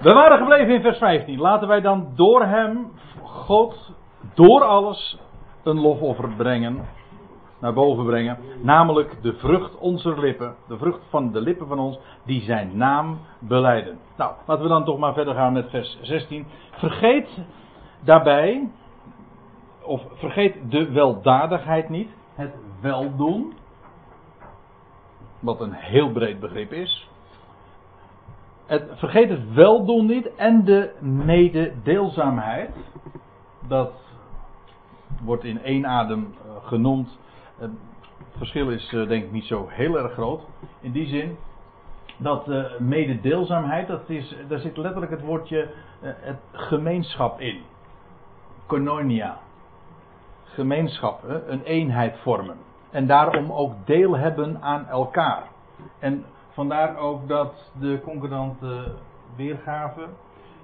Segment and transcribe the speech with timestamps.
[0.00, 1.38] We waren gebleven in vers 15.
[1.38, 3.94] Laten wij dan door hem, God,
[4.34, 5.18] door alles,
[5.62, 6.86] een lofoffer brengen.
[7.60, 8.38] Naar boven brengen.
[8.62, 10.54] Namelijk de vrucht onze lippen.
[10.68, 11.98] De vrucht van de lippen van ons.
[12.24, 13.98] Die zijn naam beleiden.
[14.16, 16.46] Nou, laten we dan toch maar verder gaan met vers 16.
[16.70, 17.28] Vergeet
[18.04, 18.68] daarbij.
[19.82, 22.10] Of vergeet de weldadigheid niet.
[22.34, 23.52] Het weldoen.
[25.40, 27.09] Wat een heel breed begrip is.
[28.70, 32.70] Het, vergeet het weldoen niet en de mededeelzaamheid.
[33.68, 33.92] Dat
[35.22, 37.18] wordt in één adem eh, genoemd.
[37.58, 37.70] Het
[38.36, 40.42] verschil is eh, denk ik niet zo heel erg groot.
[40.80, 41.36] In die zin
[42.16, 45.70] dat uh, mededeelzaamheid, dat is, daar zit letterlijk het woordje
[46.52, 47.60] gemeenschap in.
[48.66, 49.38] Koinonia.
[50.44, 52.56] Gemeenschap, een eenheid vormen.
[52.90, 55.42] En daarom ook deel hebben aan elkaar.
[55.98, 58.94] En vandaar ook dat de concordante
[59.36, 60.06] weergave,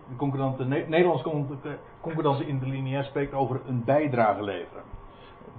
[0.08, 0.16] de
[2.00, 4.82] concordante in de lineair spreekt over een bijdrage leveren.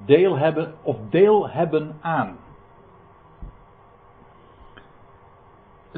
[0.05, 2.37] Deel hebben of deel hebben aan.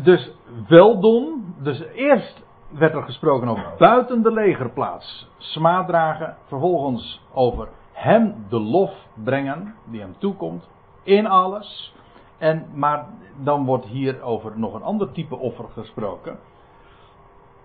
[0.03, 0.31] Dus
[0.67, 1.55] wel doen.
[1.57, 6.37] Dus eerst werd er gesproken over buiten de legerplaats smaad dragen.
[6.45, 8.91] Vervolgens over hem de lof
[9.23, 10.69] brengen die hem toekomt
[11.03, 11.95] in alles.
[12.39, 13.05] En, maar
[13.43, 16.39] dan wordt hier over nog een ander type offer gesproken.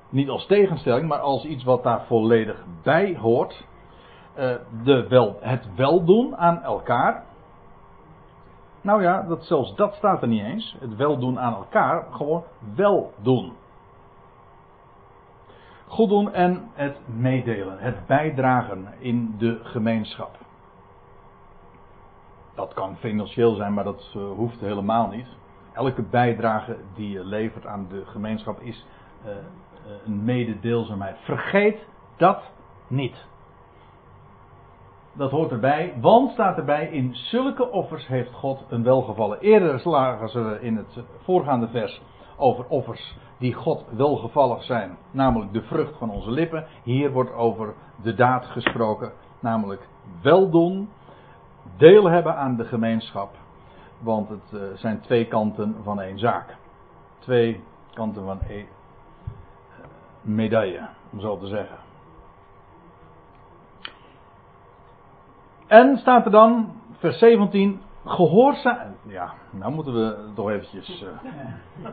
[0.08, 3.66] Niet als tegenstelling, maar als iets wat daar volledig bij hoort.
[4.38, 7.24] Uh, de wel, het weldoen aan elkaar.
[8.80, 10.76] Nou ja, dat, zelfs dat staat er niet eens.
[10.80, 12.44] Het weldoen aan elkaar, gewoon
[12.74, 13.52] weldoen.
[15.86, 20.43] Goed doen en het meedelen, het bijdragen in de gemeenschap.
[22.54, 25.26] Dat kan financieel zijn, maar dat uh, hoeft helemaal niet.
[25.72, 28.86] Elke bijdrage die je levert aan de gemeenschap is
[29.26, 29.30] uh,
[30.04, 31.16] een mededeelzaamheid.
[31.18, 32.42] Vergeet dat
[32.88, 33.26] niet.
[35.12, 39.40] Dat hoort erbij, want staat erbij, in zulke offers heeft God een welgevallen.
[39.40, 42.02] Eerder slagen ze in het voorgaande vers
[42.36, 46.66] over offers die God welgevallig zijn, namelijk de vrucht van onze lippen.
[46.82, 49.88] Hier wordt over de daad gesproken, namelijk
[50.22, 50.88] weldoen,
[51.76, 53.34] deel hebben aan de gemeenschap.
[53.98, 56.56] Want het uh, zijn twee kanten van één zaak.
[57.18, 57.64] Twee
[57.94, 58.66] kanten van één
[60.20, 61.76] medaille, om zo te zeggen.
[65.66, 68.96] En staat er dan, vers 17, gehoorzaam.
[69.06, 71.08] Ja, nou moeten we toch eventjes uh,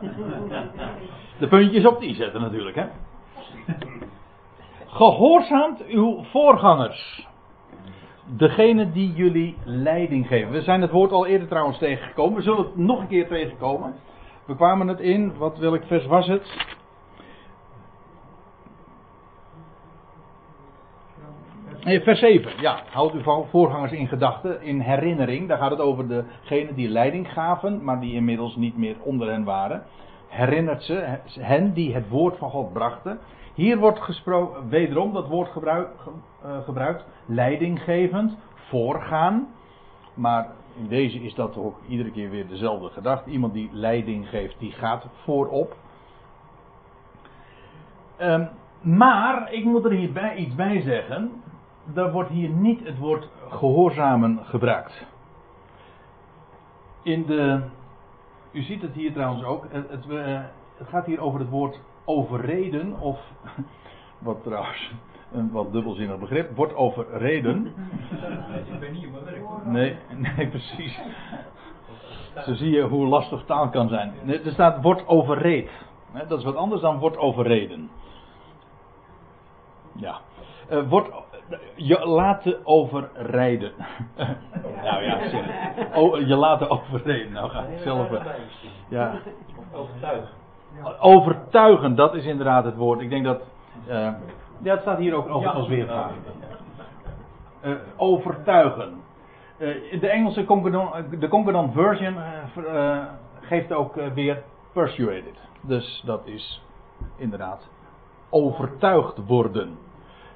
[1.40, 2.86] de puntjes op die zetten natuurlijk, hè.
[4.86, 7.28] Gehoorzaamt uw voorgangers.
[8.26, 10.52] Degene die jullie leiding geven.
[10.52, 12.36] We zijn het woord al eerder trouwens tegengekomen.
[12.36, 13.94] We zullen het nog een keer tegenkomen.
[14.44, 16.70] We kwamen het in, wat welk vers was het?
[21.84, 22.52] Vers 7.
[22.60, 25.48] Ja, houd uw voorgangers in gedachten, in herinnering.
[25.48, 29.44] Daar gaat het over degenen die leiding gaven, maar die inmiddels niet meer onder hen
[29.44, 29.82] waren.
[30.32, 33.18] Herinnert ze hen die het woord van God brachten.
[33.54, 35.84] Hier wordt gesproken, wederom dat woord uh,
[36.64, 39.48] gebruikt, leidinggevend, voorgaan.
[40.14, 43.30] Maar in deze is dat ook iedere keer weer dezelfde gedachte.
[43.30, 45.76] Iemand die leiding geeft, die gaat voorop.
[48.20, 48.48] Um,
[48.80, 51.42] maar ik moet er hierbij iets bij zeggen
[51.84, 55.06] daar wordt hier niet het woord gehoorzamen gebruikt.
[57.02, 57.62] In de,
[58.52, 60.40] u ziet het hier trouwens ook, het, het, eh,
[60.76, 63.20] het gaat hier over het woord overreden, of
[64.18, 64.92] wat trouwens
[65.32, 67.66] een wat dubbelzinnig begrip, wordt overreden.
[68.72, 69.60] Ik ben niet op mijn werk hoor.
[69.64, 71.00] Nee, nee, precies.
[72.44, 74.12] Zo zie je hoe lastig taal kan zijn.
[74.26, 75.70] Er staat wordt overreed.
[76.28, 77.90] Dat is wat anders dan wordt overreden.
[79.96, 80.20] Ja.
[80.70, 81.08] Uh, wordt
[81.74, 83.72] je laten overrijden.
[84.84, 86.28] nou ja, sorry.
[86.28, 87.32] je laten overrijden.
[87.32, 88.08] Nou ga ik zelf.
[88.88, 89.14] Ja.
[89.72, 90.28] Overtuigen.
[91.00, 93.00] Overtuigen, dat is inderdaad het woord.
[93.00, 93.42] Ik denk dat.
[93.88, 93.94] Uh,
[94.62, 96.14] ja, het staat hier ook over als weergave.
[97.64, 99.00] Uh, overtuigen.
[99.58, 102.16] Uh, de Engelse concordant, de concordant version
[102.58, 103.04] uh,
[103.40, 105.40] geeft ook weer persuaded.
[105.60, 106.62] Dus dat is
[107.16, 107.68] inderdaad
[108.30, 109.78] overtuigd worden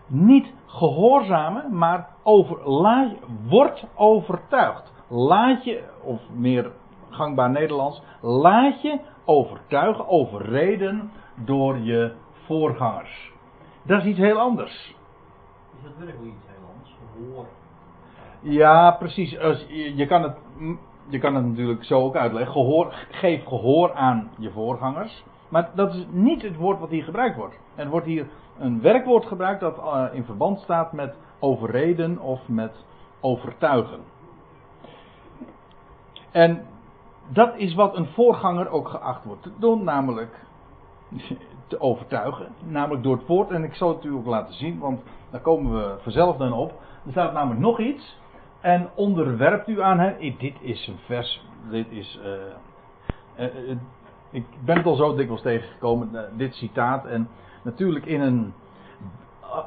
[0.06, 3.12] niet gehoorzamen, maar over, laat,
[3.48, 4.92] wordt overtuigd.
[5.08, 6.70] Laat je, of meer
[7.10, 12.12] gangbaar Nederlands, laat je overtuigen, overreden door je
[12.44, 13.32] voorgangers.
[13.82, 14.94] Dat is iets heel anders.
[15.76, 16.96] Is dat werkelijk iets heel anders?
[17.12, 17.46] Gehoor.
[18.40, 19.30] Ja, precies.
[19.96, 20.36] Je kan, het,
[21.08, 22.52] je kan het natuurlijk zo ook uitleggen.
[22.52, 25.24] Gehoor, geef gehoor aan je voorgangers.
[25.48, 27.58] Maar dat is niet het woord wat hier gebruikt wordt.
[27.74, 28.26] Er wordt hier
[28.58, 32.84] een werkwoord gebruikt dat uh, in verband staat met overreden of met
[33.20, 34.00] overtuigen.
[36.30, 36.66] En
[37.28, 40.46] dat is wat een voorganger ook geacht wordt te doen, namelijk
[41.68, 42.48] te overtuigen.
[42.64, 43.50] Namelijk door het woord.
[43.50, 46.70] En ik zal het u ook laten zien, want daar komen we vanzelf dan op.
[47.04, 48.18] Er staat namelijk nog iets.
[48.60, 50.36] En onderwerpt u aan hen.
[50.38, 51.44] Dit is een vers.
[51.70, 52.20] Dit is.
[52.24, 53.76] Uh, uh,
[54.36, 57.06] ik ben het al zo dikwijls tegengekomen, uh, dit citaat.
[57.06, 57.28] En
[57.62, 58.54] natuurlijk in een.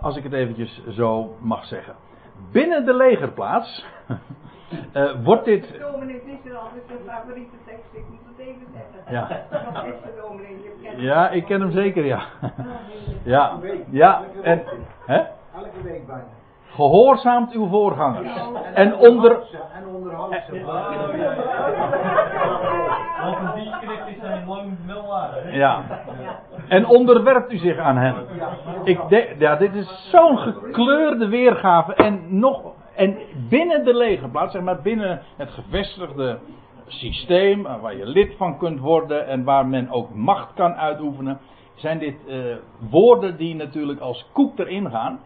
[0.02, 1.96] Als ik het eventjes zo mag zeggen.
[2.52, 3.86] Binnen de legerplaats.
[5.24, 5.80] wordt dit.
[5.80, 9.14] Dominee Visser altijd zijn favoriete tekst, ik moet het even zeggen.
[9.14, 9.30] Ja.
[10.96, 12.22] Is Ja, ik ken hem zeker, ja.
[13.24, 14.24] Ja, ja.
[14.42, 14.64] En,
[15.06, 15.18] hè?
[15.18, 16.24] Elke week bijna.
[16.70, 18.42] Gehoorzaamt uw voorgangers.
[18.74, 19.32] En onder.
[19.74, 20.58] En onderhand ze.
[23.24, 25.54] Want een dienstknecht is zijn lang wel aardig.
[25.54, 25.84] Ja.
[26.68, 28.16] En onderwerpt u zich aan hen.
[28.84, 29.00] Ik
[29.38, 31.94] ja, dit is zo'n gekleurde weergave.
[31.94, 32.74] En nog.
[32.96, 33.18] En
[33.50, 36.40] binnen de legerplaats, zeg maar binnen het gevestigde
[36.88, 41.40] systeem, eh, waar je lid van kunt worden en waar men ook macht kan uitoefenen,
[41.76, 42.38] zijn dit eh,
[42.90, 45.20] woorden die natuurlijk als koek erin gaan.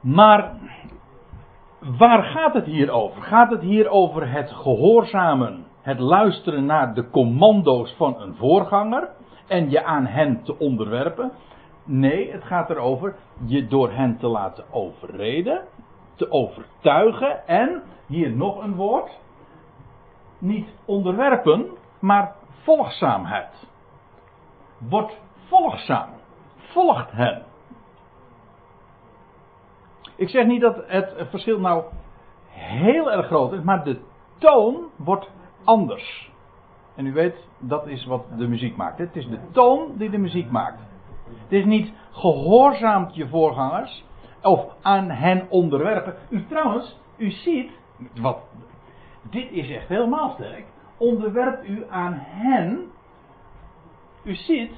[0.00, 0.52] Maar
[1.98, 3.22] waar gaat het hier over?
[3.22, 9.08] Gaat het hier over het gehoorzamen, het luisteren naar de commando's van een voorganger
[9.46, 11.32] en je aan hen te onderwerpen?
[11.84, 15.64] Nee, het gaat erover je door hen te laten overreden,
[16.14, 19.18] te overtuigen en, hier nog een woord,
[20.38, 21.66] niet onderwerpen,
[22.00, 23.68] maar volgzaamheid.
[24.78, 26.08] Word volgzaam.
[26.56, 27.42] Volgt hen.
[30.16, 31.84] Ik zeg niet dat het verschil nou
[32.48, 34.00] heel erg groot is, maar de
[34.38, 35.30] toon wordt
[35.70, 36.30] anders.
[36.94, 38.98] En u weet, dat is wat de muziek maakt.
[38.98, 40.80] Het is de toon die de muziek maakt.
[41.24, 44.04] Het is niet gehoorzaamt je voorgangers
[44.42, 46.14] of aan hen onderwerpen.
[46.28, 47.70] U trouwens, u ziet,
[48.20, 48.38] wat,
[49.22, 50.64] dit is echt helemaal sterk.
[50.96, 52.90] Onderwerpt u aan hen.
[54.22, 54.72] U ziet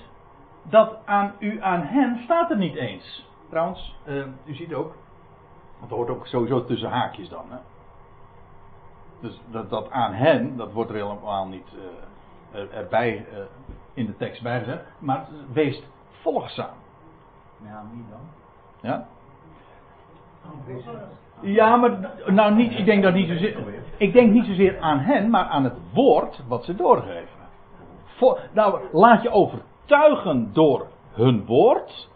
[0.62, 3.28] dat aan u aan hen staat er niet eens.
[3.48, 4.94] Trouwens, uh, u ziet ook,
[5.80, 7.44] dat hoort ook sowieso tussen haakjes dan.
[7.48, 7.56] Hè?
[9.22, 13.38] Dus dat, dat aan hen, dat wordt er helemaal niet uh, er, erbij uh,
[13.94, 14.82] in de tekst bijgezet.
[14.98, 16.76] Maar wees volgzaam.
[17.64, 18.20] Ja, wie dan?
[18.80, 19.06] Ja?
[21.40, 23.56] Ja, maar nou niet, ik denk dat niet zozeer.
[23.96, 27.40] Ik denk niet zozeer aan hen, maar aan het woord wat ze doorgeven.
[28.04, 32.10] Voor, nou, laat je overtuigen door hun woord.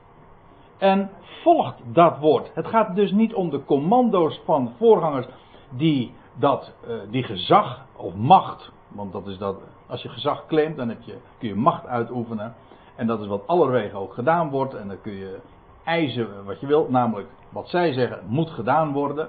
[0.79, 1.11] En
[1.43, 2.51] volgt dat woord.
[2.55, 5.27] Het gaat dus niet om de commando's van voorgangers
[5.71, 8.73] die dat, uh, die gezag of macht.
[8.89, 9.57] Want dat is dat,
[9.87, 12.55] als je gezag claimt, dan heb je, kun je macht uitoefenen.
[12.97, 14.75] En dat is wat allerwegen ook gedaan wordt.
[14.75, 15.39] En dan kun je
[15.85, 19.29] eisen wat je wilt, namelijk wat zij zeggen moet gedaan worden.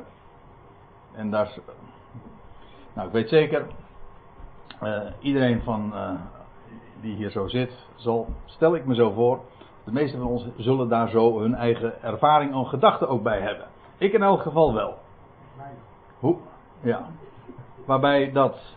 [1.14, 1.60] En daar, is,
[2.94, 3.66] nou ik weet zeker,
[4.84, 6.10] uh, iedereen van uh,
[7.02, 9.40] die hier zo zit, zal, stel ik me zo voor,
[9.84, 13.68] de meeste van ons zullen daar zo hun eigen ervaring en gedachten ook bij hebben.
[13.98, 14.98] Ik in elk geval wel.
[16.20, 16.38] Hoe?
[16.82, 17.06] Ja.
[17.86, 18.76] Waarbij dat,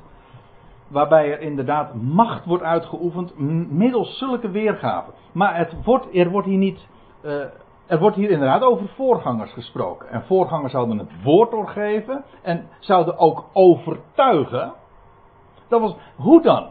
[0.89, 3.39] waarbij er inderdaad macht wordt uitgeoefend
[3.71, 5.15] middels zulke weergaven.
[5.33, 6.87] Maar het wordt, er wordt hier niet,
[7.25, 7.45] uh,
[7.87, 10.09] er wordt hier inderdaad over voorgangers gesproken.
[10.09, 14.73] En voorgangers zouden het woord doorgeven en zouden ook overtuigen.
[15.69, 16.69] Dat was, hoe dan?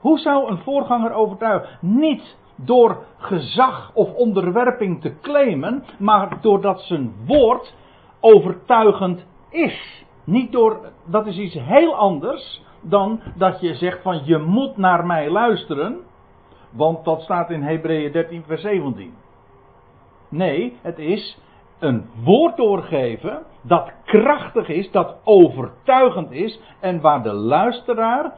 [0.00, 1.68] Hoe zou een voorganger overtuigen?
[1.80, 7.74] Niet door gezag of onderwerping te claimen, maar doordat zijn woord
[8.20, 10.01] overtuigend is.
[10.24, 15.06] Niet door, dat is iets heel anders dan dat je zegt van je moet naar
[15.06, 16.00] mij luisteren,
[16.70, 19.14] want dat staat in Hebreeën 13 vers 17.
[20.28, 21.38] Nee, het is
[21.78, 28.32] een woord doorgeven dat krachtig is, dat overtuigend is en waar de luisteraar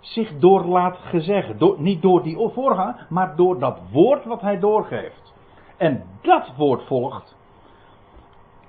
[0.00, 1.58] zich door laat gezeggen.
[1.58, 5.34] Door, niet door die voorganger, maar door dat woord wat hij doorgeeft.
[5.76, 7.37] En dat woord volgt.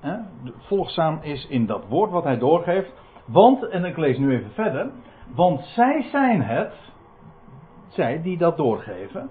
[0.00, 0.16] Hè,
[0.58, 2.92] volgzaam is in dat woord wat hij doorgeeft.
[3.24, 4.90] Want, en ik lees nu even verder.
[5.34, 6.74] Want zij zijn het,
[7.88, 9.30] zij die dat doorgeven,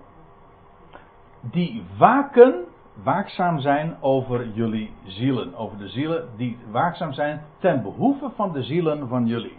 [1.42, 2.66] die waken,
[3.04, 5.56] waakzaam zijn over jullie zielen.
[5.56, 9.58] Over de zielen die waakzaam zijn ten behoeve van de zielen van jullie.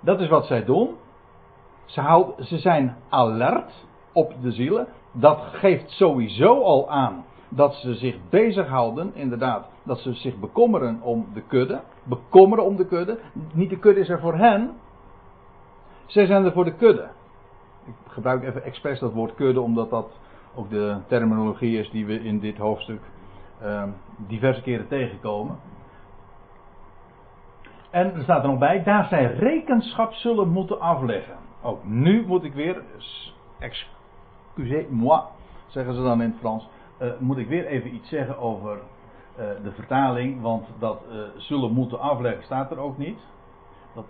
[0.00, 0.96] Dat is wat zij doen.
[1.84, 4.88] Ze, houden, ze zijn alert op de zielen.
[5.12, 7.24] Dat geeft sowieso al aan
[7.54, 11.80] dat ze zich bezighouden, inderdaad, dat ze zich bekommeren om de kudde.
[12.04, 13.18] Bekommeren om de kudde.
[13.52, 14.70] Niet de kudde is er voor hen.
[16.06, 17.08] Zij zijn er voor de kudde.
[17.86, 20.10] Ik gebruik even expres dat woord kudde, omdat dat
[20.54, 23.00] ook de terminologie is die we in dit hoofdstuk
[23.60, 25.56] ehm, diverse keren tegenkomen.
[27.90, 31.36] En er staat er nog bij, daar zij rekenschap zullen moeten afleggen.
[31.62, 32.82] Ook nu moet ik weer,
[33.58, 35.20] excusez-moi,
[35.66, 39.44] zeggen ze dan in het Frans, uh, moet ik weer even iets zeggen over uh,
[39.62, 43.18] de vertaling, want dat uh, zullen moeten afleggen staat er ook niet.
[43.94, 44.04] Dat,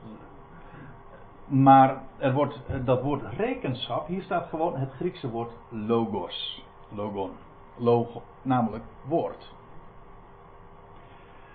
[1.47, 6.65] maar er wordt, dat woord rekenschap, hier staat gewoon het Griekse woord logos.
[6.89, 7.31] Logon.
[7.77, 9.53] Logo, namelijk woord.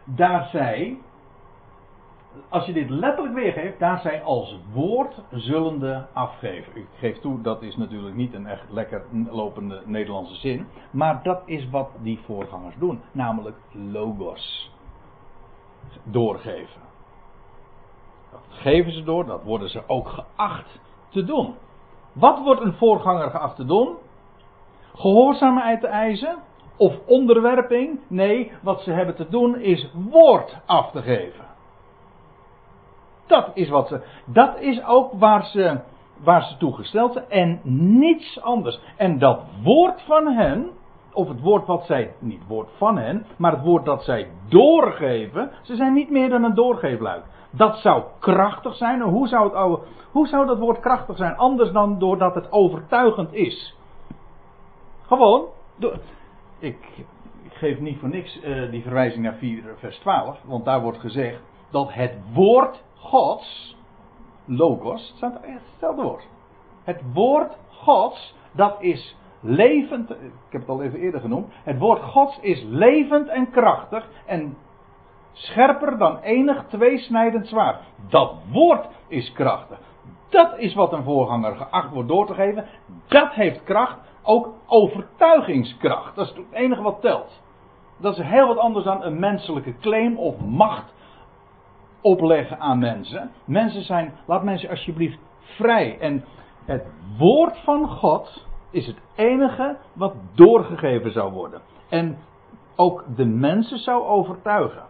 [0.04, 0.98] Daar zij,
[2.50, 6.76] als je dit letterlijk weergeeft, daar zij als woord zullende afgeven.
[6.76, 10.68] Ik geef toe, dat is natuurlijk niet een echt lekker lopende Nederlandse zin.
[10.92, 13.02] Maar dat is wat die voorgangers doen.
[13.12, 14.72] Namelijk logos.
[16.04, 16.82] Doorgeven.
[18.32, 21.56] Dat geven ze door, dat worden ze ook geacht te doen.
[22.14, 23.96] Wat wordt een voorganger geacht te doen?
[24.94, 26.38] Gehoorzaamheid te eisen?
[26.78, 28.00] Of onderwerping?
[28.08, 31.49] Nee, wat ze hebben te doen is woord af te geven.
[33.30, 34.02] Dat is wat ze.
[34.26, 35.80] Dat is ook waar ze,
[36.24, 37.26] waar ze toegesteld zijn.
[37.30, 37.60] En
[38.00, 38.80] niets anders.
[38.98, 40.70] En dat woord van hen.
[41.14, 42.14] Of het woord wat zij.
[42.20, 43.26] Niet woord van hen.
[43.38, 45.52] Maar het woord dat zij doorgeven.
[45.62, 47.24] Ze zijn niet meer dan een doorgeefluik.
[47.52, 49.02] Dat zou krachtig zijn.
[49.02, 49.80] Hoe zou, het
[50.12, 51.38] hoe zou dat woord krachtig zijn?
[51.38, 53.76] Anders dan doordat het overtuigend is.
[55.08, 55.46] Gewoon.
[56.60, 60.38] Ik, ik, geef niet voor niks uh, die verwijzing naar 4 vers 12.
[60.44, 61.40] Want daar wordt gezegd
[61.72, 63.78] dat het woord Gods.
[64.46, 65.14] Logos.
[65.16, 66.28] Staat hetzelfde woord.
[66.84, 68.36] Het woord Gods.
[68.52, 70.10] Dat is levend.
[70.10, 70.18] Ik
[70.50, 71.54] heb het al even eerder genoemd.
[71.64, 74.10] Het woord Gods is levend en krachtig.
[74.26, 74.58] En
[75.40, 77.82] Scherper dan enig tweesnijdend zwaard.
[78.10, 79.80] Dat woord is krachtig.
[80.30, 82.66] Dat is wat een voorganger geacht wordt door te geven.
[83.08, 83.98] Dat heeft kracht.
[84.24, 86.16] Ook overtuigingskracht.
[86.16, 87.42] Dat is het enige wat telt.
[87.98, 90.94] Dat is heel wat anders dan een menselijke claim of macht
[92.02, 93.32] opleggen aan mensen.
[93.46, 96.00] Mensen zijn, laat mensen alsjeblieft vrij.
[96.00, 96.26] En
[96.66, 96.86] het
[97.18, 101.62] woord van God is het enige wat doorgegeven zou worden.
[101.90, 102.18] En
[102.76, 104.84] ook de mensen zou overtuigen.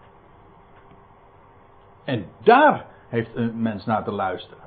[2.03, 4.63] En daar heeft een mens naar te luisteren.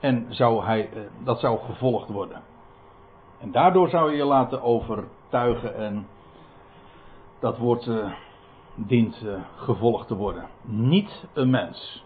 [0.00, 2.42] En zou hij, eh, dat zou gevolgd worden.
[3.40, 6.06] En daardoor zou je je laten overtuigen en
[7.38, 8.12] dat woord uh,
[8.76, 10.44] dient uh, gevolgd te worden.
[10.62, 12.04] Niet een mens.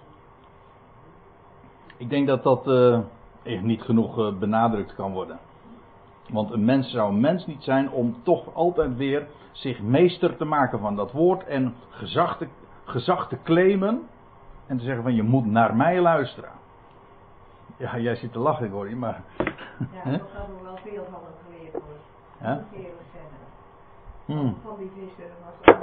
[1.97, 2.99] Ik denk dat dat uh,
[3.63, 5.39] niet genoeg benadrukt kan worden.
[6.29, 10.45] Want een mens zou een mens niet zijn om toch altijd weer zich meester te
[10.45, 12.49] maken van dat woord en gezag te,
[12.85, 14.03] gezag te claimen
[14.67, 16.51] en te zeggen van je moet naar mij luisteren.
[17.77, 19.23] Ja, jij zit te lachen, ik hoor je, maar.
[19.39, 21.83] Ja, dat hadden we wel veel van hem geleerd hoor.
[22.41, 22.65] Ja?
[24.25, 24.57] Hmm.
[24.63, 25.81] Van die visser was.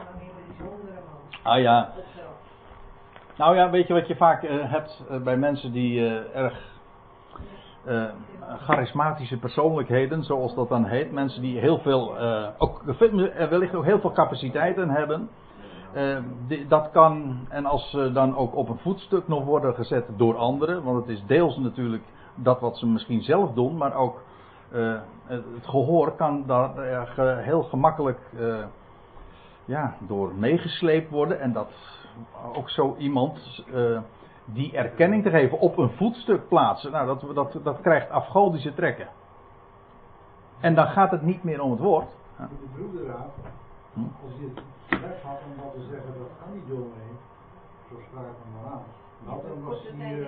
[1.43, 1.89] Ah ja.
[3.37, 6.75] Nou ja, weet je wat je vaak uh, hebt uh, bij mensen die uh, erg
[8.57, 11.11] charismatische persoonlijkheden, zoals dat dan heet.
[11.11, 12.17] Mensen die heel veel,
[12.57, 12.81] ook
[13.49, 15.29] wellicht ook heel veel capaciteiten hebben.
[16.67, 20.83] Dat kan, en als ze dan ook op een voetstuk nog worden gezet door anderen,
[20.83, 22.03] want het is deels natuurlijk
[22.35, 24.23] dat wat ze misschien zelf doen, maar ook
[25.27, 26.71] het, gehoor kan daar
[27.37, 28.19] heel gemakkelijk
[29.67, 31.39] ja, door meegesleept worden.
[31.39, 31.69] En dat
[32.53, 33.63] ook zo iemand
[34.45, 39.07] die erkenning te geven op een voetstuk plaatsen, nou, dat, dat, dat krijgt afgodische trekken.
[40.59, 42.15] En dan gaat het niet meer om het woord.
[42.37, 42.47] Ja.
[42.47, 43.31] De broederraad,
[43.93, 43.99] hm?
[43.99, 44.51] als je
[44.89, 47.17] recht had om wat te zeggen, dat kan niet doorheen.
[47.89, 48.83] Zo sprake van Moraal.
[49.25, 50.25] Nou, dan was hij, uh,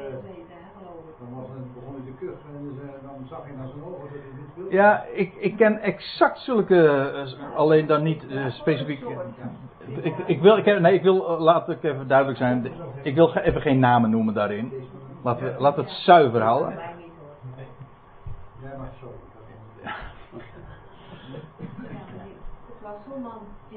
[1.19, 3.83] dan was het, begon hij te kuchen en dus, uh, dan zag je naar zijn
[3.83, 4.75] ogen dat hij niet wilde.
[4.75, 9.03] Ja, ik, ik ken exact zulke, uh, alleen dan niet uh, specifiek.
[10.01, 12.71] Ik, ik, wil, ik, heb, nee, ik wil, laat ik even duidelijk zijn,
[13.03, 14.73] ik wil even geen namen noemen daarin.
[15.23, 16.79] Laat, we, laat het zuiver houden.
[18.61, 19.27] Jij mag sorry.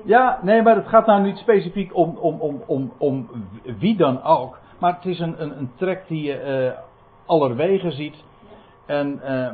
[0.05, 3.29] Ja, nee, maar het gaat nou niet specifiek om, om, om, om, om
[3.79, 4.59] wie dan ook.
[4.83, 6.79] Maar het is een, een, een trek die je uh,
[7.27, 8.25] allerwege ziet.
[8.87, 9.51] En uh,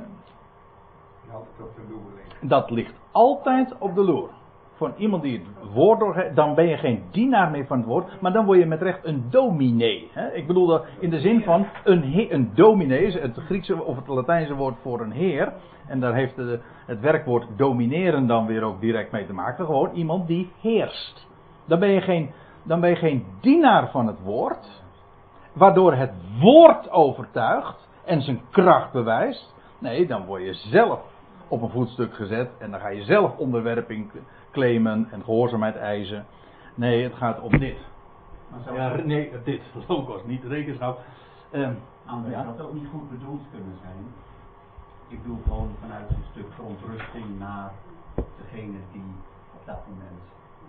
[2.41, 4.31] dat ligt altijd op de loer.
[4.75, 8.21] Van iemand die het woord doorgeeft, dan ben je geen dienaar meer van het woord,
[8.21, 10.11] maar dan word je met recht een dominee.
[10.13, 10.33] Hè?
[10.33, 14.55] Ik bedoel dat in de zin van een, een dominee, het Griekse of het Latijnse
[14.55, 15.53] woord voor een heer.
[15.87, 19.65] En daar heeft de, het werkwoord domineren dan weer ook direct mee te maken.
[19.65, 21.27] Gewoon iemand die heerst.
[21.65, 22.31] Dan ben je geen,
[22.63, 24.87] dan ben je geen dienaar van het woord.
[25.59, 27.87] Waardoor het woord overtuigt.
[28.05, 29.55] en zijn kracht bewijst.
[29.79, 31.01] Nee, dan word je zelf
[31.49, 34.11] op een voetstuk gezet en dan ga je zelf onderwerping
[34.53, 36.27] claimen en gehoorzaamheid eisen.
[36.75, 37.77] Nee, het gaat om dit.
[38.75, 41.01] Ja, nee, dit, logos, niet rekenschap.
[41.53, 42.43] Um, Anders ja?
[42.43, 44.07] dat ook niet goed bedoeld kunnen zijn.
[45.09, 47.71] Ik bedoel gewoon vanuit een stuk verontrusting naar
[48.15, 49.15] degene die
[49.55, 50.23] op dat moment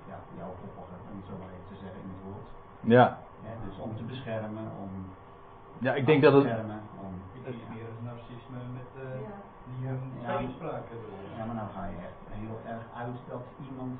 [0.07, 2.49] ja, jou volgen, om zo maar even te zeggen in het woord.
[2.81, 3.17] Ja.
[3.45, 4.89] Ja dus om te beschermen, om.
[5.77, 6.43] Ja, ik denk dat het.
[6.43, 9.37] Om, ik denk meer het narcisme met uh, ja.
[9.67, 10.33] die um, ja,
[11.37, 13.93] Ja, maar nou ga je echt heel erg uit dat iemand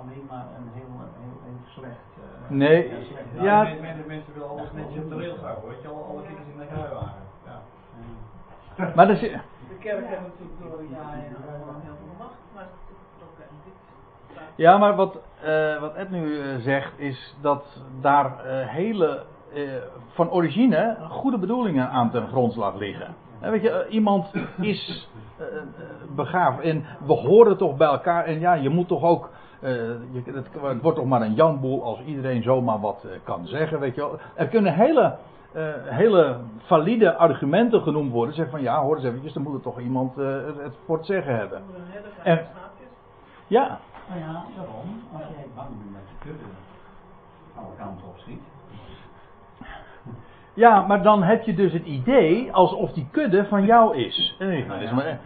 [0.00, 2.10] alleen maar een heel, heel, heel slecht.
[2.18, 3.62] Uh, nee, slecht ja.
[3.62, 3.76] ja.
[4.06, 6.66] mensen willen alles netjes op de rails houden, weet je, alle, alle dingen in de
[6.66, 7.22] kruiwagen.
[7.46, 8.92] Ja.
[8.96, 12.68] Maar dus, de kerk heeft natuurlijk door jaren heel veel macht, maar
[14.60, 17.64] ja, maar wat, uh, wat Ed nu uh, zegt is dat
[18.00, 19.22] daar uh, hele,
[20.08, 23.14] van origine goede bedoelingen aan ten grondslag liggen.
[23.40, 24.30] weet je, iemand
[24.60, 25.08] is
[26.16, 29.30] begaafd en we horen toch bij elkaar en ja, je moet toch ook,
[29.60, 33.94] je, het, het, wordt toch maar een janboel als iedereen zomaar wat kan zeggen, weet
[33.94, 34.18] je wel.
[34.34, 35.16] Er kunnen hele,
[35.84, 38.34] hele valide argumenten genoemd worden.
[38.34, 41.36] Zeg van ja, hoor eens eventjes, dan moet er toch iemand het voor het zeggen
[41.36, 41.62] hebben.
[42.22, 42.46] En,
[43.46, 43.78] ja.
[44.10, 45.00] Nou ja, waarom?
[45.12, 46.44] Als jij bang bent dat je kudde
[47.56, 48.42] alle kanten op schiet.
[50.54, 54.36] Ja, maar dan heb je dus het idee alsof die kudde van jou is.
[54.38, 55.20] Nee, dat is maar,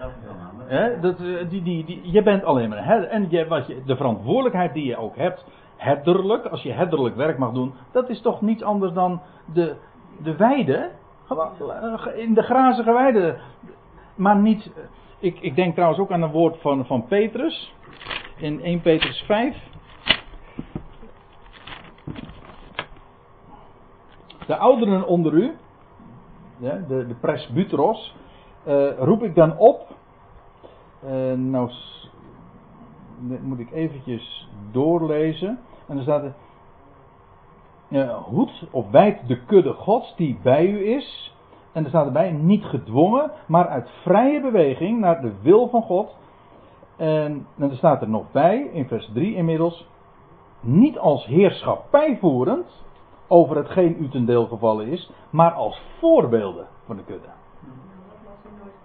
[0.66, 3.08] hè, dat, eh, die, die, die, je bent alleen maar herder.
[3.08, 5.44] En je, wat je, de verantwoordelijkheid die je ook hebt,
[5.76, 9.20] herderlijk, als je herderlijk werk mag doen, dat is toch niets anders dan
[9.52, 9.76] de,
[10.22, 10.90] de weide.
[11.28, 13.36] Eh, in de grazige weide.
[14.14, 14.70] Maar niet.
[15.18, 17.74] Ik, ik denk trouwens ook aan een woord van, van Petrus
[18.36, 19.56] in 1 Petrus 5.
[24.46, 25.56] De ouderen onder u,
[26.58, 28.14] de, de, presbyteros,
[28.66, 29.96] uh, roep ik dan op.
[31.04, 31.70] Uh, nou,
[33.42, 35.58] moet ik eventjes doorlezen.
[35.86, 36.34] En dan staat er.
[37.88, 41.32] Uh, hoed of wijd de kudde gods die bij u is.
[41.72, 46.16] En er staat erbij, niet gedwongen, maar uit vrije beweging naar de wil van God.
[46.96, 49.88] En, dan er staat er nog bij, in vers 3 inmiddels,
[50.60, 52.84] niet als heerschappijvoerend
[53.28, 57.28] over hetgeen u ten deel gevallen is, maar als voorbeelden van de kudde.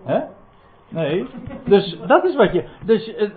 [0.04, 0.22] Hè?
[0.90, 1.28] Nee,
[1.64, 2.68] dus dat is wat je.
[2.86, 3.30] Dus, eh,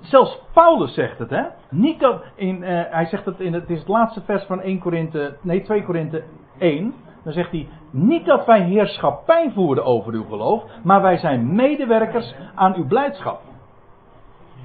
[0.00, 1.42] zelfs Paulus zegt het, hè?
[1.70, 4.78] Niet in, uh, hij zegt het in het, het is het laatste vers van 1
[4.78, 6.24] Korinthe, nee 2 Korinthe
[6.58, 6.94] 1.
[7.24, 12.34] Dan zegt hij, niet dat wij heerschappij voeren over uw geloof, maar wij zijn medewerkers
[12.54, 13.40] aan uw blijdschap.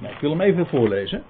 [0.02, 1.24] Ik wil hem even voorlezen.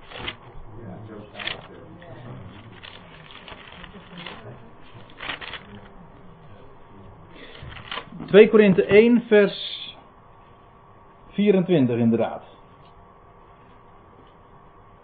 [8.27, 9.97] ...2 Korinthe 1 vers
[11.29, 12.43] 24 inderdaad.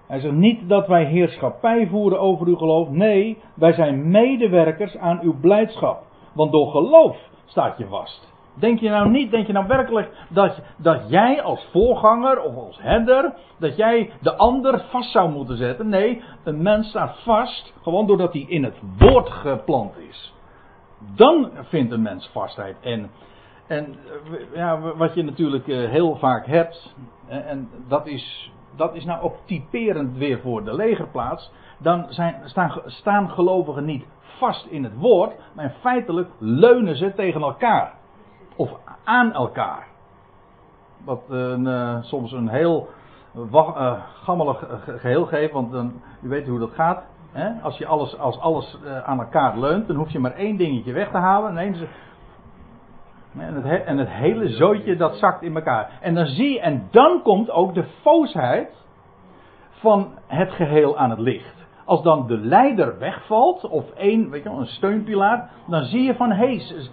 [0.06, 2.88] Hij zegt niet dat wij heerschappij voeren over uw geloof.
[2.88, 6.02] Nee, wij zijn medewerkers aan uw blijdschap.
[6.32, 8.33] Want door geloof staat je vast.
[8.54, 12.78] Denk je nou niet, denk je nou werkelijk dat, dat jij als voorganger of als
[12.80, 15.88] herder, dat jij de ander vast zou moeten zetten?
[15.88, 20.34] Nee, een mens staat vast gewoon doordat hij in het woord geplant is.
[21.16, 22.76] Dan vindt een mens vastheid.
[22.80, 23.10] En,
[23.66, 23.96] en
[24.54, 26.94] ja, wat je natuurlijk eh, heel vaak hebt,
[27.28, 32.82] en dat is, dat is nou ook typerend weer voor de legerplaats, dan zijn, staan,
[32.86, 34.04] staan gelovigen niet
[34.38, 38.02] vast in het woord, maar feitelijk leunen ze tegen elkaar
[38.56, 38.70] of
[39.04, 39.86] aan elkaar.
[41.04, 42.88] Wat een, uh, soms een heel
[43.36, 47.02] uh, gammelig geheel geeft, want dan, u weet hoe dat gaat.
[47.32, 47.62] Hè?
[47.62, 51.10] Als, je alles, als alles aan elkaar leunt, dan hoef je maar één dingetje weg
[51.10, 51.56] te halen.
[51.56, 51.88] En,
[53.38, 55.98] en, het, en het hele zootje dat zakt in elkaar.
[56.00, 58.84] En dan zie je, en dan komt ook de foosheid
[59.70, 61.66] van het geheel aan het licht.
[61.84, 66.14] Als dan de leider wegvalt, of één, weet je wel, een steunpilaar, dan zie je
[66.14, 66.88] van hé, hey,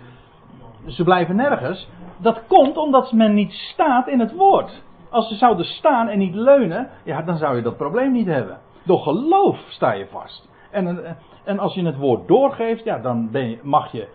[0.88, 1.90] ze blijven nergens.
[2.18, 4.84] Dat komt omdat men niet staat in het woord.
[5.10, 8.58] Als ze zouden staan en niet leunen, ja, dan zou je dat probleem niet hebben.
[8.84, 10.50] Door geloof sta je vast.
[10.72, 14.08] En, en als je het woord doorgeeft, ja, dan je, mag je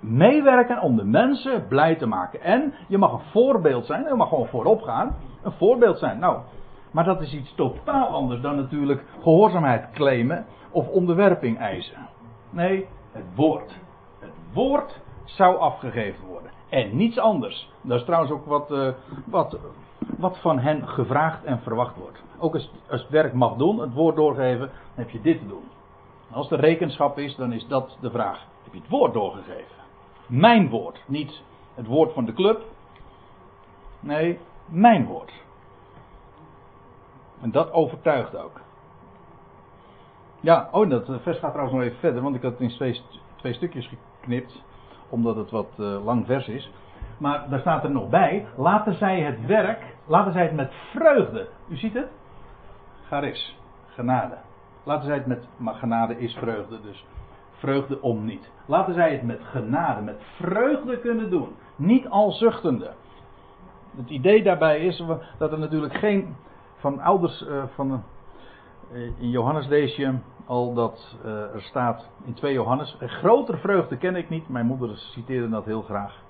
[0.00, 2.40] meewerken om de mensen blij te maken.
[2.40, 6.18] En je mag een voorbeeld zijn, je mag gewoon voorop gaan, een voorbeeld zijn.
[6.18, 6.38] Nou,
[6.90, 12.08] maar dat is iets totaal anders dan natuurlijk gehoorzaamheid claimen of onderwerping eisen.
[12.50, 13.80] Nee, het woord.
[14.20, 16.50] Het woord zou afgegeven worden.
[16.68, 17.70] En niets anders.
[17.80, 18.88] Dat is trouwens ook wat, uh,
[19.24, 19.58] wat,
[20.18, 22.22] wat van hen gevraagd en verwacht wordt.
[22.38, 25.46] Ook als, als het werk mag doen, het woord doorgeven, dan heb je dit te
[25.46, 25.64] doen.
[26.30, 28.46] Als er rekenschap is, dan is dat de vraag.
[28.64, 29.76] Heb je het woord doorgegeven?
[30.26, 31.02] Mijn woord.
[31.06, 31.42] Niet
[31.74, 32.62] het woord van de club.
[34.00, 35.32] Nee, mijn woord.
[37.40, 38.60] En dat overtuigt ook.
[40.40, 43.00] Ja, oh, dat vers gaat trouwens nog even verder, want ik had het in twee,
[43.36, 44.62] twee stukjes geknipt,
[45.08, 46.70] omdat het wat uh, lang vers is.
[47.18, 51.48] Maar daar staat er nog bij, laten zij het werk, laten zij het met vreugde.
[51.68, 52.08] U ziet het?
[53.06, 54.34] Garis, genade.
[54.82, 57.04] Laten zij het met, maar genade is vreugde, dus
[57.52, 58.50] vreugde om niet.
[58.66, 61.48] Laten zij het met genade, met vreugde kunnen doen.
[61.76, 62.90] Niet al zuchtende.
[63.96, 65.04] Het idee daarbij is
[65.38, 66.36] dat er natuurlijk geen
[66.76, 68.02] van ouders uh, van.
[68.92, 70.14] Uh, in Johannes lees je
[70.46, 72.96] al dat uh, er staat in 2 Johannes.
[73.00, 74.48] Groter vreugde ken ik niet.
[74.48, 76.22] Mijn moeder citeerde dat heel graag.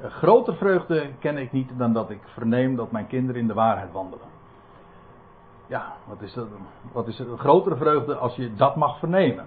[0.00, 3.92] Groter vreugde ken ik niet dan dat ik verneem dat mijn kinderen in de waarheid
[3.92, 4.26] wandelen.
[5.66, 6.46] Ja, wat is, dat,
[6.92, 9.46] wat is een grotere vreugde als je dat mag vernemen?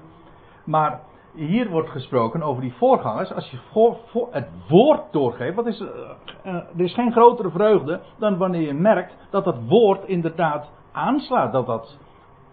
[0.63, 1.01] Maar
[1.33, 3.33] hier wordt gesproken over die voorgangers.
[3.33, 5.89] Als je voor, het woord doorgeeft, wat is, uh,
[6.53, 11.51] er is geen grotere vreugde dan wanneer je merkt dat dat woord inderdaad aanslaat.
[11.51, 11.97] Dat dat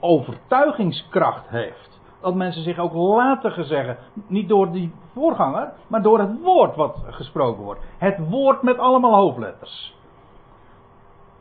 [0.00, 2.00] overtuigingskracht heeft.
[2.20, 7.02] Dat mensen zich ook laten gezeggen, niet door die voorganger, maar door het woord wat
[7.06, 7.80] gesproken wordt.
[7.98, 9.94] Het woord met allemaal hoofdletters.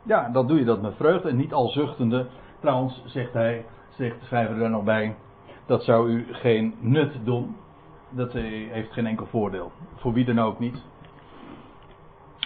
[0.02, 2.26] Ja, dan doe je dat met vreugde en niet al zuchtende.
[2.60, 5.16] Trouwens, zegt hij, zegt de schrijver er nog bij,
[5.66, 7.56] dat zou u geen nut doen.
[8.10, 9.70] Dat heeft geen enkel voordeel.
[9.94, 10.84] Voor wie dan ook niet.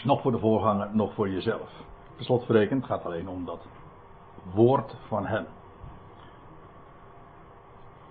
[0.04, 1.70] Nog voor de voorganger, nog voor jezelf.
[2.16, 2.46] Per slot
[2.80, 3.66] gaat alleen om dat
[4.54, 5.46] woord van hem.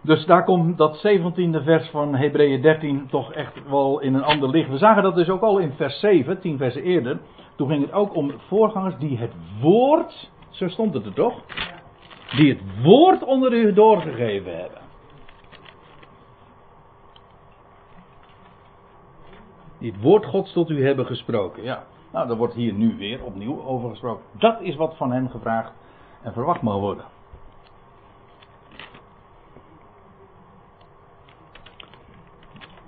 [0.02, 4.50] Dus daar komt dat 17e vers van Hebreeën 13 toch echt wel in een ander
[4.50, 4.70] licht.
[4.70, 7.20] We zagen dat dus ook al in vers 7, 10 versen eerder.
[7.56, 9.32] Toen ging het ook om voorgangers die het
[9.62, 11.42] woord, zo stond het er toch?
[12.36, 14.78] Die het woord onder u doorgegeven hebben.
[19.80, 21.64] Die het woord Gods tot u hebben gesproken.
[21.64, 24.24] Ja, nou, daar wordt hier nu weer opnieuw over gesproken.
[24.32, 25.72] Dat is wat van hen gevraagd
[26.22, 27.06] en verwacht mag worden.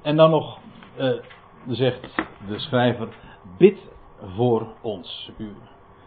[0.02, 0.60] En dan nog
[1.00, 1.14] uh,
[1.68, 2.16] zegt
[2.48, 3.08] de schrijver:
[3.58, 3.80] bid
[4.36, 5.32] voor ons.
[5.38, 5.56] U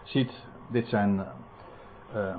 [0.02, 1.26] ziet, dit zijn
[2.14, 2.34] uh,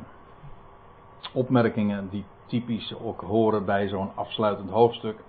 [1.34, 5.24] opmerkingen die typisch ook horen bij zo'n afsluitend hoofdstuk.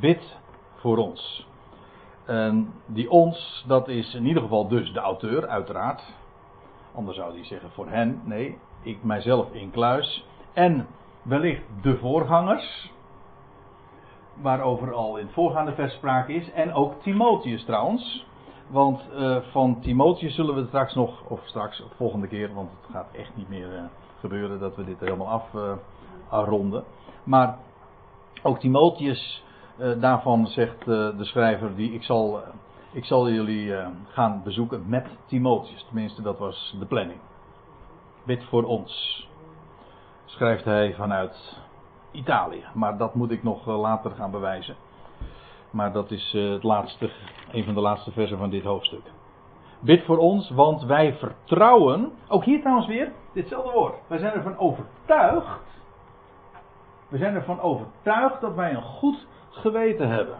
[0.00, 0.36] Bid
[0.74, 1.46] voor ons.
[2.24, 6.02] En die ons, dat is in ieder geval dus de auteur, uiteraard.
[6.94, 8.20] Anders zou hij zeggen voor hen.
[8.24, 10.26] Nee, ik mijzelf in kluis.
[10.52, 10.86] En
[11.22, 12.90] wellicht de voorgangers.
[14.40, 16.52] Waarover al in het voorgaande vers sprake is.
[16.52, 18.26] En ook Timotheus trouwens.
[18.68, 23.08] Want uh, van Timotheus zullen we straks nog, of straks, volgende keer, want het gaat
[23.12, 23.82] echt niet meer uh,
[24.20, 25.72] gebeuren dat we dit helemaal uh,
[26.28, 26.84] afronden.
[27.24, 27.58] Maar
[28.42, 29.44] ook Timotheus
[30.00, 32.40] daarvan zegt de schrijver, die, ik, zal,
[32.92, 33.74] ik zal jullie
[34.08, 35.84] gaan bezoeken met Timotheus.
[35.84, 37.20] Tenminste, dat was de planning.
[38.26, 39.26] Bid voor ons.
[40.24, 41.60] Schrijft hij vanuit
[42.12, 42.64] Italië.
[42.74, 44.76] Maar dat moet ik nog later gaan bewijzen.
[45.70, 47.10] Maar dat is het laatste,
[47.50, 49.10] een van de laatste versen van dit hoofdstuk.
[49.80, 52.12] Bid voor ons, want wij vertrouwen.
[52.28, 53.94] Ook hier trouwens weer ditzelfde woord.
[54.06, 55.60] Wij zijn ervan overtuigd.
[57.08, 60.38] We zijn ervan overtuigd dat wij een goed geweten hebben.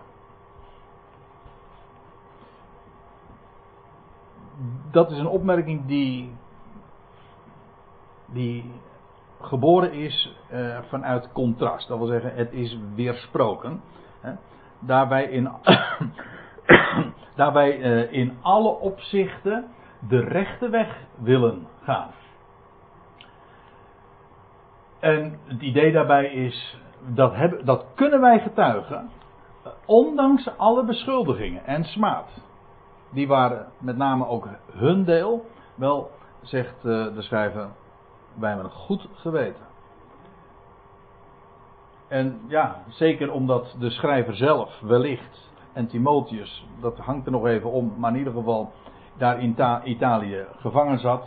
[4.90, 6.34] Dat is een opmerking die,
[8.26, 8.72] die
[9.44, 11.88] geboren is uh, vanuit contrast.
[11.88, 13.80] Dat wil zeggen, het is weersproken.
[14.20, 14.32] Hè.
[14.80, 15.50] Daarbij in,
[17.36, 19.64] daarbij uh, in alle opzichten
[20.08, 22.10] de rechte weg willen gaan.
[25.00, 29.10] En het idee daarbij is dat, hebben, dat kunnen wij getuigen,
[29.86, 32.28] ondanks alle beschuldigingen en smaad.
[33.12, 35.46] Die waren met name ook hun deel.
[35.74, 36.10] Wel,
[36.42, 37.68] zegt eh, de schrijver,
[38.40, 39.70] hebben een goed geweten.
[42.08, 47.70] En ja, zeker omdat de schrijver zelf wellicht en Timotheus, dat hangt er nog even
[47.70, 48.72] om, maar in ieder geval
[49.16, 51.24] daar in Italië gevangen zat.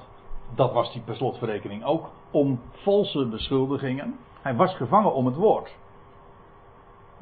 [0.55, 4.15] Dat was die per slotverrekening ook, om valse beschuldigingen.
[4.41, 5.75] Hij was gevangen om het woord.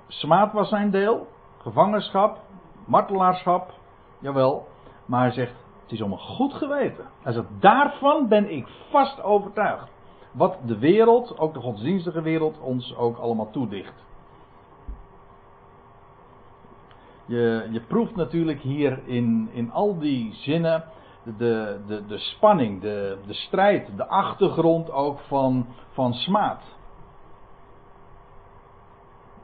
[0.07, 2.39] Smaad was zijn deel, gevangenschap,
[2.85, 3.73] martelaarschap,
[4.19, 4.67] jawel.
[5.05, 5.62] Maar hij zegt,
[5.93, 7.05] is om een goed geweten.
[7.21, 9.91] Hij daarvan ben ik vast overtuigd.
[10.31, 14.03] Wat de wereld, ook de godsdienstige wereld, ons ook allemaal toedicht.
[17.25, 20.83] Je, je proeft natuurlijk hier in, in al die zinnen
[21.37, 26.61] de, de, de spanning, de, de strijd, de achtergrond ook van, van smaad.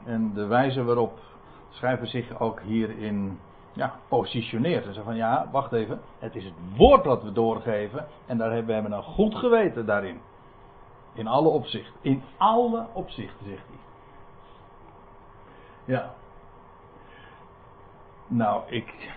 [0.04, 1.18] En de wijze waarop
[1.68, 3.38] schrijver zich ook hierin
[3.72, 4.86] ja, positioneert.
[4.86, 6.00] En zo van ja, wacht even.
[6.18, 8.06] Het is het woord dat we doorgeven.
[8.26, 10.20] En daar hebben we hebben een goed geweten daarin.
[11.12, 11.94] In alle opzichten.
[12.00, 13.78] In alle opzichten, zegt hij.
[15.84, 16.14] Ja.
[18.26, 19.14] Nou, ik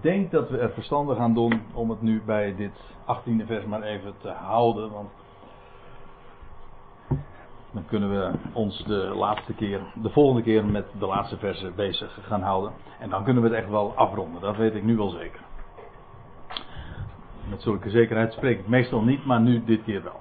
[0.00, 3.82] denk dat we er verstandig aan doen om het nu bij dit 18e vers maar
[3.82, 4.90] even te houden.
[4.90, 5.10] Want
[7.72, 12.18] dan kunnen we ons de laatste keer, de volgende keer met de laatste versen bezig
[12.22, 12.72] gaan houden.
[12.98, 15.40] En dan kunnen we het echt wel afronden, dat weet ik nu wel zeker.
[17.48, 20.20] Met zulke zekerheid spreek ik meestal niet, maar nu dit keer wel.